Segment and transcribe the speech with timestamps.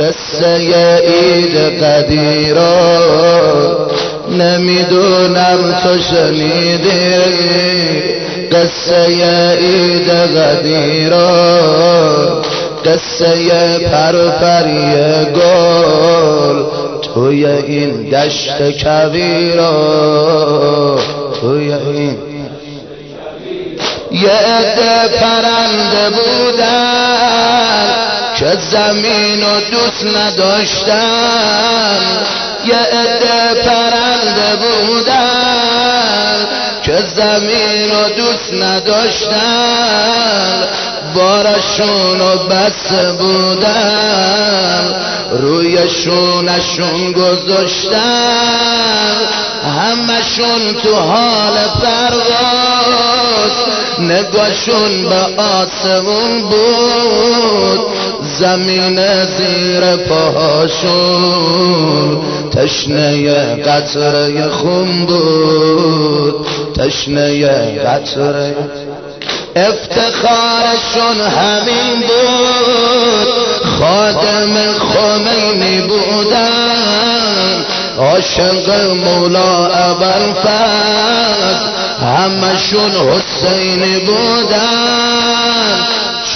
[0.00, 0.56] قصه
[1.06, 2.70] عید قدیرا.
[4.38, 7.14] نمی‌دونم تو شنیدی
[8.52, 9.06] قصه
[9.54, 11.40] عید قدیرا.
[12.84, 14.94] قصه پرپری
[15.34, 16.64] گل
[17.14, 19.72] توی این دشت کبیرا
[21.40, 22.18] توی این
[24.12, 27.89] یه عده پرنده بودن.
[28.40, 31.98] که زمین و دوست نداشتن
[32.64, 36.46] یه عده پرنده بودن.
[36.82, 40.62] که زمین و دوست نداشتن
[41.14, 44.94] بارشون و بس بودن.
[45.32, 49.16] روی شونشون گذاشتن
[49.78, 53.50] همشون تو حال پرواز.
[53.98, 57.99] نگاشون به آسمون بود.
[58.22, 61.50] زمین زیر پاهاشون
[62.52, 66.46] تشنه قطره خون بود.
[66.76, 68.56] تشنه قطره.
[69.56, 73.28] افتخارشون همین بود.
[73.80, 77.64] خادم خمینی بودن.
[77.98, 78.70] عاشق
[79.04, 81.60] مولا ابل فز
[82.00, 84.80] همشون حسینی بودن.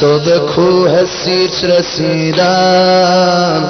[0.01, 3.65] به کوه سیت رسیدن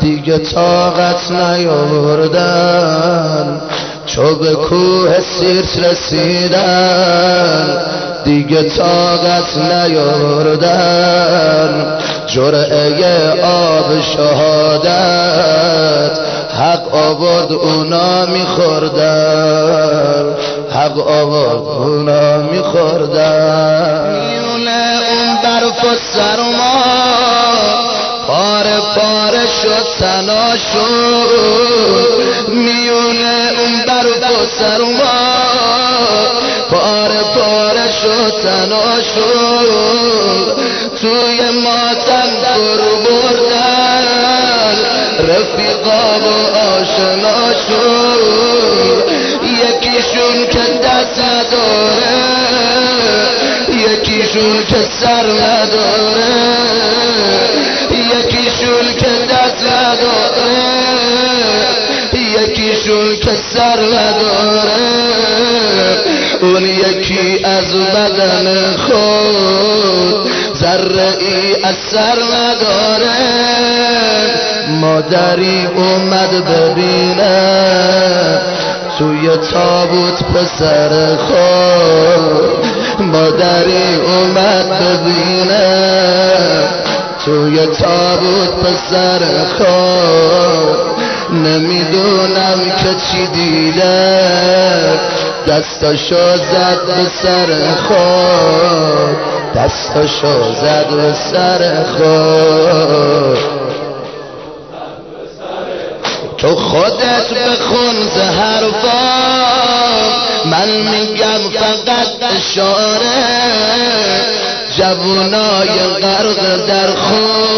[0.00, 3.60] دیگه طاقت نیاوردن.
[4.06, 7.78] چو به کوه سیرت رسیدن
[8.24, 11.18] دیگه طاقت نیاوردن.
[12.26, 15.50] جرعه آب شهادت
[16.60, 20.24] حق آورد اونا میخوردن.
[20.70, 24.20] حق آورد اونا میخوردن.
[25.70, 26.84] برف و سرما
[28.26, 32.18] پاره پاره شد تنا شد.
[32.48, 35.20] میونه اون برف و سرما
[36.70, 40.56] پاره پاره شد تنا شد.
[41.00, 44.76] توی ماتم برو بردن.
[45.18, 49.10] رفیقا و آشنا شد.
[49.42, 52.79] یکیشون که دست نداره.
[54.30, 56.30] یکیشون که سر نداره
[57.92, 60.70] یکیشون که دست نداره
[62.14, 64.70] یکیشون که سر نداره.
[66.40, 73.16] اون یکی از بدن خود ذره ای اثر نداره.
[74.68, 77.70] مادری اومد ببینه
[78.98, 82.69] توی تابوت پسر خود
[83.00, 85.90] مادری اومد ببینه
[87.24, 89.20] توی تابوت پسر
[89.58, 90.90] خود
[91.32, 94.20] نمی‌دونم که چی دیده.
[95.48, 97.46] دستاشو زد به سر
[97.88, 99.16] خود
[99.54, 103.38] دستاشو زد به سر خود
[106.38, 109.50] تو خودت بخون ز حرفا
[110.44, 113.40] من میگم فقط اشاره
[114.76, 117.50] جوونای غرق در خون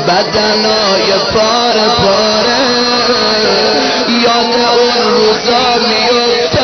[0.00, 2.62] بدنای پاره پاره
[4.08, 6.62] یاد اون روزا میفتم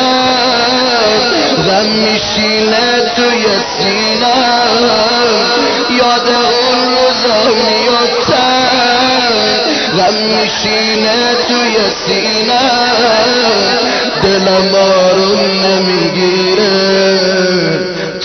[1.67, 2.88] غم میشینه.
[10.49, 12.69] غم میشینه توی سینه.
[14.23, 17.19] دلم آروم نمی‌گیره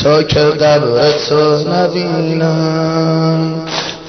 [0.03, 1.41] تا که قبر تو
[1.71, 3.41] نبینم.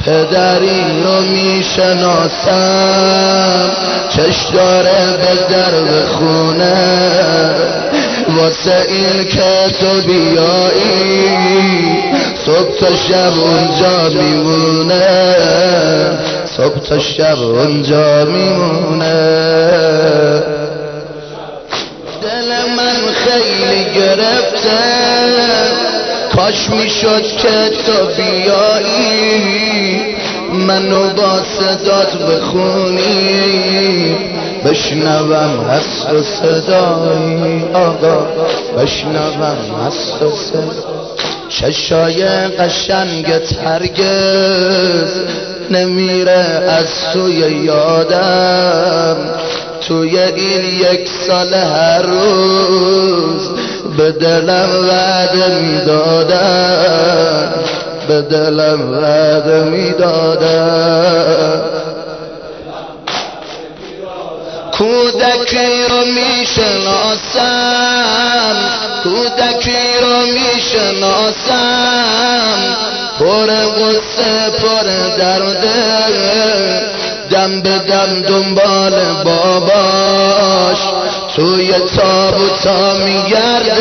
[0.06, 2.52] پدری رو می‌شناسم.
[4.10, 5.76] چش داره به در
[6.06, 6.86] خونه.
[8.28, 11.26] واسه این که تو بیایی
[12.46, 15.06] صبح تا شب اونجا میمونه.
[16.58, 19.14] صبح تا شب اونجا میمونه.
[22.22, 24.80] دل من خیلی گرفته.
[26.36, 30.02] کاش می‌شد که تو بیایی.
[30.54, 34.16] منو با صدات بخونی.
[34.66, 37.64] بشنوم هست و صدایی.
[37.74, 38.28] آقا
[38.78, 40.96] بشنوم هست و صدایی.
[41.50, 45.12] چشای قشنگت هرگز
[45.72, 47.34] نمیره از سوی
[47.66, 49.18] یادم.
[49.88, 53.50] توی این یک سال هر روز
[53.98, 57.54] به دلم وعده می‌دادم.
[58.08, 61.62] به دلم وعده می‌دادم.
[64.78, 67.46] کودکی رو می‌شناسم.
[69.04, 71.66] کودکی رو می‌شناسم.
[73.20, 75.76] پر غصه پر درده
[77.32, 80.78] دم به دم دنبال باباش.
[81.36, 83.76] توی تابوتا میگرده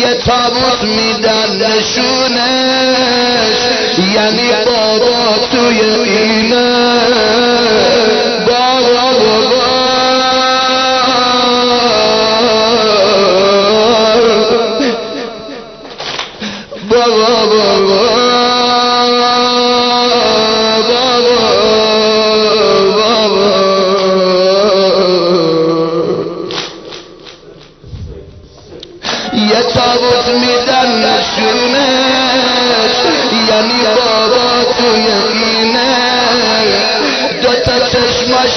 [0.00, 2.96] یه تابوت میدن نشونش.
[4.14, 6.66] یعنی بابا توی اینه.
[8.46, 9.55] بابا بابا.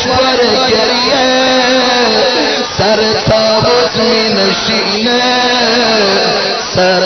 [0.05, 1.49] بر گریه
[2.77, 2.99] سر
[3.29, 5.21] تابوت می نشینه
[6.75, 7.01] سر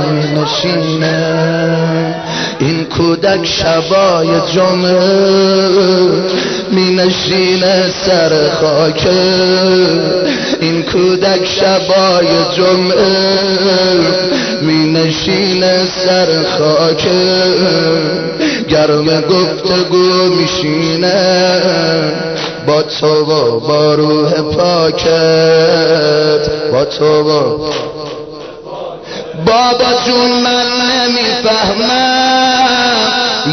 [0.00, 2.14] می نشینه
[2.58, 5.00] این کودک شبای جمعه
[6.70, 9.20] می نشینه سر خاکه
[10.60, 12.26] این کودک شبای
[12.56, 13.50] جمعه
[14.62, 16.26] می نشینه سر
[16.58, 17.50] خاکه
[18.68, 21.49] گرم گفتگو میشینه.
[22.80, 25.10] با تو و با روح پاکت.
[26.72, 27.58] با تو و
[29.46, 31.90] بابا جون من نمی‌فهمم.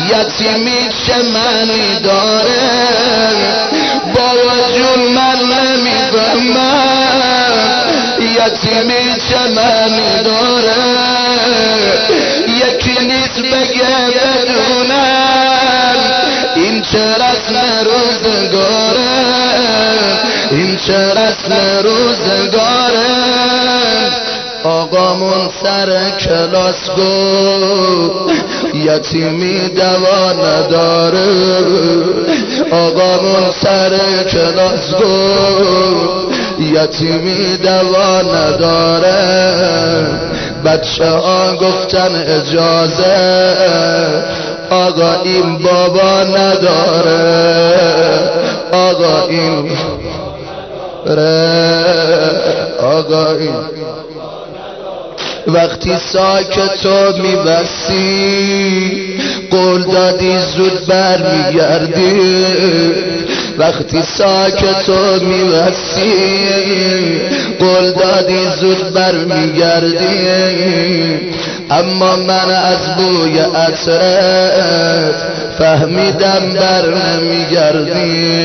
[0.09, 2.69] یتیمی چه معنی داره؟
[4.15, 6.87] بابا جون من نمی‌فهمم.
[8.19, 10.77] یتیمی چه معنی داره؟
[12.47, 15.46] یکی نیست بگه بدونم
[16.87, 17.55] این چه رسم
[17.85, 19.07] روزگاره
[20.51, 21.53] این چه رسم
[21.83, 23.07] روزگاره
[24.63, 28.33] آقامون سر کلاس گفت
[28.73, 31.27] یتیمی دوا نداره.
[32.71, 33.97] آقامون سر
[34.31, 39.17] کلاس گفت یتیمی دوا نداره.
[40.65, 43.17] بچه ها گفتن اجازه.
[44.69, 47.67] آقا این بابا نداره.
[48.71, 49.71] آقا این
[52.79, 53.53] آقا این
[55.47, 58.91] وقتی ساکت و میبستی
[59.51, 62.45] قول دادی زود بر میگردی
[63.57, 66.11] وقتی ساکت و میبستی
[67.59, 70.07] قول دادی زود بر میگردی
[71.71, 75.15] اما من از بوی عطرت
[75.57, 78.37] فهمیدم بر نمیگردی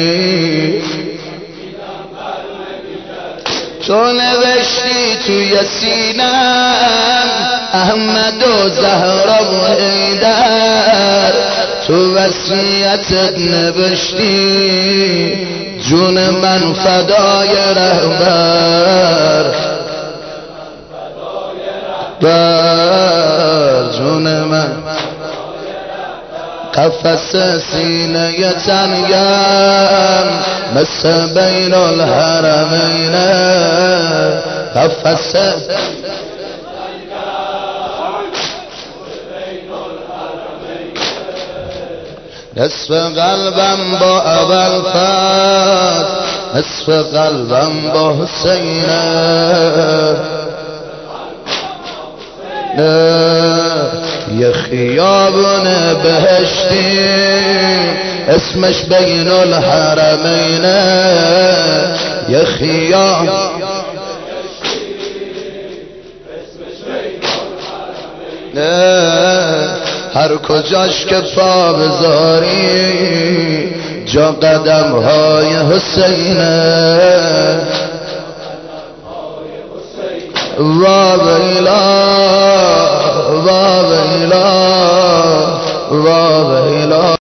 [3.86, 7.28] تو نوشتی توی سینم
[7.72, 11.32] احمد و زهرا و حیدر.
[11.86, 14.92] تو وسیعتت نوشتی
[15.88, 19.44] جون من فدای رهبر.
[22.20, 24.72] بر جون من.
[26.74, 27.36] قفس
[27.72, 30.26] سینه تنگم
[30.74, 33.12] مثل بین الحرمین.
[34.76, 35.36] قفس
[42.56, 46.06] نصف قلبا بأبا الفات
[46.54, 49.02] نصف قلبا بحسينا
[54.38, 57.12] يا خيابنا بهشتي
[58.28, 60.64] اسمش بين الحرمين
[62.28, 63.28] يا خياب
[66.28, 68.62] اسمش بين الحرمين
[70.14, 73.12] هر کجاش که پا بذاری
[74.06, 77.22] جا قدم های حسینه.
[80.58, 80.84] و
[81.16, 81.80] ویلا
[83.44, 83.48] و
[83.90, 84.46] ویلا
[85.90, 86.06] و
[86.50, 87.21] ویلا.